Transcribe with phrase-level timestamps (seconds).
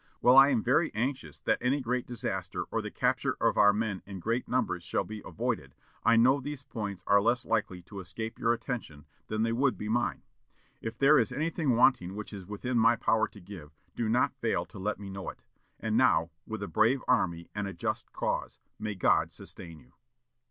[0.19, 4.01] While I am very anxious that any great disaster or the capture of our men
[4.07, 8.39] in great numbers shall be avoided, I know these points are less likely to escape
[8.39, 10.23] your attention than they would be mine.
[10.81, 14.65] If there is anything wanting which is within my power to give, do not fail
[14.65, 15.43] to let me know it.
[15.79, 19.93] And now, with a brave army and a just cause, may God sustain you."